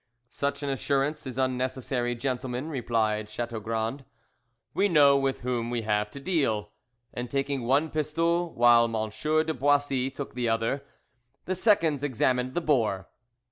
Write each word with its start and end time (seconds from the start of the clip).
"Such 0.31 0.63
an 0.63 0.69
assurance 0.71 1.27
is 1.27 1.37
unnecessary, 1.37 2.15
gentlemen," 2.15 2.69
replied 2.69 3.27
Chateaugrand, 3.29 4.03
"we 4.73 4.89
know 4.89 5.15
with 5.15 5.41
whom 5.41 5.69
we 5.69 5.83
have 5.83 6.09
to 6.09 6.19
deal," 6.19 6.71
and 7.13 7.29
taking 7.29 7.61
one 7.61 7.91
pistol, 7.91 8.51
while 8.55 8.85
M. 8.85 9.11
de 9.11 9.53
Boissy 9.53 10.09
took 10.09 10.33
the 10.33 10.49
other, 10.49 10.83
the 11.45 11.53
seconds 11.53 12.01
examined 12.03 12.55
the 12.55 12.61
bore. 12.61 13.09